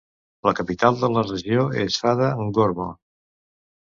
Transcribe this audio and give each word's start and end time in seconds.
La 0.47 0.53
capital 0.59 0.97
de 1.01 1.09
la 1.17 1.23
regió 1.29 1.67
és 1.85 1.99
Fada 2.05 2.31
N'Gourma. 2.41 2.89